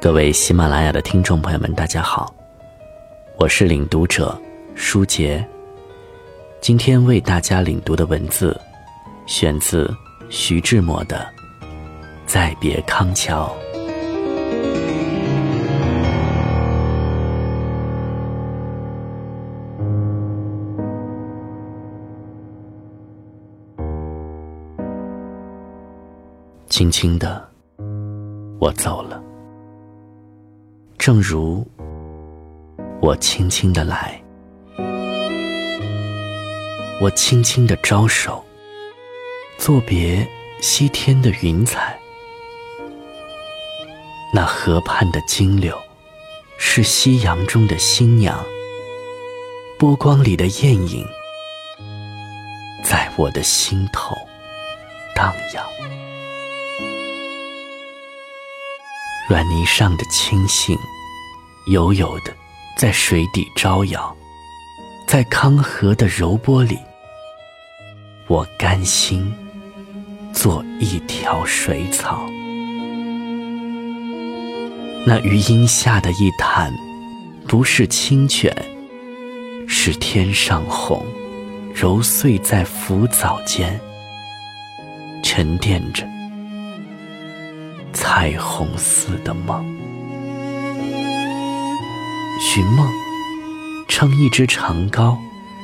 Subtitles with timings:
[0.00, 2.34] 各位喜马拉雅的听众朋友们，大家好，
[3.36, 4.34] 我是领读者
[4.74, 5.46] 舒杰。
[6.58, 8.58] 今天为大家领读的文字，
[9.26, 9.94] 选自
[10.30, 11.18] 徐志摩的
[12.24, 13.54] 《再别康桥》。
[26.70, 27.46] 轻轻的，
[28.58, 29.22] 我走了。
[31.00, 31.66] 正如
[33.00, 34.22] 我轻轻的来，
[37.00, 38.44] 我轻轻的招手，
[39.56, 40.28] 作别
[40.60, 41.98] 西天的云彩。
[44.34, 45.74] 那河畔的金柳，
[46.58, 48.38] 是夕阳中的新娘，
[49.78, 51.02] 波光里的艳影，
[52.84, 54.14] 在我的心头
[55.14, 55.64] 荡漾。
[59.30, 60.76] 软泥上的青荇，
[61.68, 62.34] 悠悠的
[62.76, 64.12] 在水底招摇，
[65.06, 66.76] 在康河的柔波里，
[68.26, 69.32] 我甘心
[70.32, 72.26] 做一条水草。
[75.06, 76.74] 那余荫下的一潭，
[77.46, 78.52] 不是清泉，
[79.68, 81.06] 是天上虹，
[81.72, 83.80] 揉碎在浮藻间，
[85.22, 86.04] 沉淀着。
[87.92, 89.64] 彩虹似的梦，
[92.40, 92.88] 寻梦，
[93.88, 95.16] 撑一支长篙，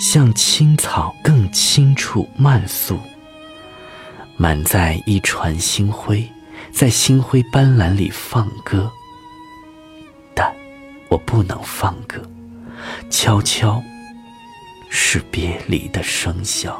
[0.00, 2.98] 向青草更青处漫溯。
[4.36, 6.28] 满载一船星辉，
[6.72, 8.90] 在星辉斑斓里放歌。
[10.34, 10.52] 但
[11.08, 12.20] 我不能放歌，
[13.10, 13.82] 悄悄
[14.88, 16.74] 是别离的笙箫。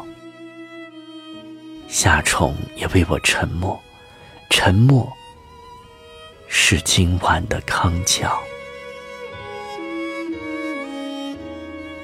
[1.87, 3.81] 夏虫也为我沉默，
[4.51, 5.13] 沉默。
[6.67, 8.41] 是今晚的康桥，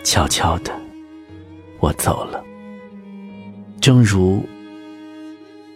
[0.05, 0.71] 悄悄的，
[1.79, 2.45] 我走了。
[3.81, 4.47] 正如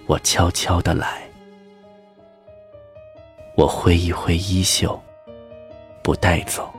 [0.04, 1.22] 我悄悄的来，
[3.56, 5.02] 我挥一挥衣袖，
[6.02, 6.70] 不带走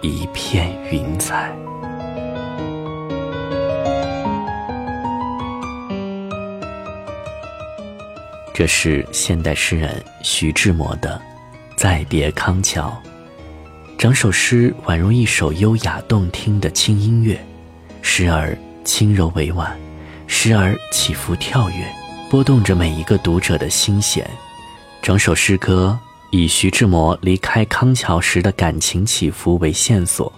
[0.00, 1.52] 一片云彩。
[8.58, 11.14] 这是现代诗人徐志摩的
[11.80, 13.00] 《再别康桥》，
[13.96, 17.38] 整首诗宛如一首优雅动听的轻音乐，
[18.02, 19.78] 时而轻柔委婉，
[20.26, 21.86] 时而起伏跳跃，
[22.28, 24.28] 拨动着每一个读者的心弦。
[25.00, 25.96] 整首诗歌
[26.32, 30.32] 以徐志摩离开康桥时的感情起伏为线索，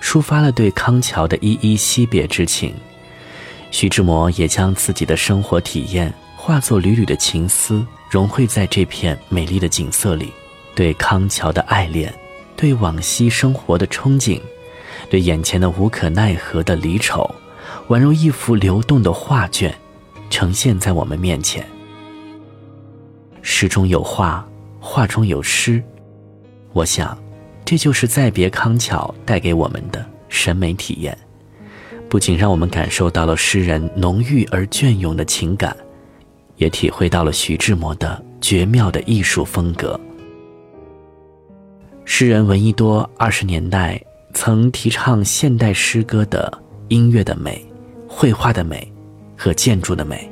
[0.00, 2.74] 抒发了对康桥的依依惜别之情。
[3.70, 6.12] 徐志摩也将自己的生活体验。
[6.44, 10.32] 化作缕缕的情丝，融汇在这片美丽的景色里。
[10.74, 12.12] 对康桥的爱恋，
[12.56, 14.40] 对往昔生活的憧憬，
[15.08, 17.32] 对眼前的无可奈何的离愁，
[17.86, 19.72] 宛如一幅流动的画卷，
[20.30, 21.64] 呈现在我们面前。
[23.40, 24.44] 诗中有画，
[24.80, 25.80] 画中有诗。
[26.72, 27.16] 我想，
[27.64, 31.16] 这就是再别康桥带给我们的审美体验。
[32.08, 35.76] 不仅让我们感受到了诗人浓郁而隽永的情感。
[36.56, 39.98] 也体会到了徐志摩的绝妙的艺术风格。
[42.04, 44.00] 诗人闻一多二十年代
[44.34, 46.52] 曾提倡现代诗歌的
[46.88, 47.64] 音乐的美、
[48.08, 48.92] 绘画的美
[49.36, 50.28] 和建筑的美。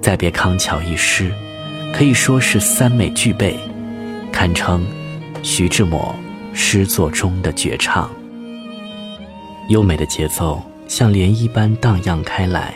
[0.00, 1.32] 再别康桥一诗，
[1.92, 3.58] 可以说是三美具备，
[4.30, 4.86] 堪称
[5.42, 6.14] 徐志摩
[6.52, 8.08] 诗作中的绝唱。
[9.68, 12.72] 优美的节奏像涟漪般荡漾开来。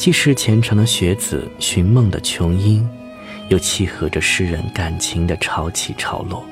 [0.00, 2.88] 既是虔诚的学子寻梦的琼音，
[3.50, 6.42] 又契合着诗人感情的潮起潮落，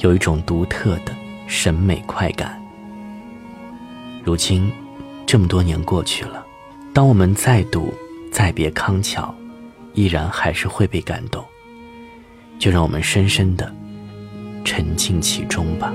[0.00, 2.62] 有一种独特的审美快感。
[4.22, 4.70] 如今，
[5.24, 6.44] 这么多年过去了，
[6.92, 7.86] 当我们再读
[8.30, 9.34] 《再别康桥》，
[9.94, 11.42] 依然还是会被感动。
[12.58, 13.74] 就让我们深深的
[14.62, 15.90] 沉浸其中吧。